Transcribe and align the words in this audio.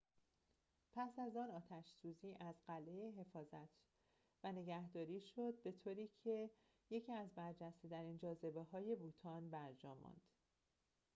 پس 0.93 1.19
از 1.19 1.35
آن 1.35 1.51
آتش‌سوزی 1.51 2.35
از 2.39 2.55
قلعه 2.67 3.11
حفاظت 3.19 3.69
و 4.43 4.51
نگهداری 4.51 5.21
شد 5.21 5.61
به‌طوری 5.63 6.07
که 6.23 6.49
یکی 6.89 7.13
از 7.13 7.29
برجسته‌ترین 7.35 8.17
جاذبه‌های 8.17 8.95
بوتان 8.95 9.49
برجا 9.49 9.95
ماند 9.95 10.21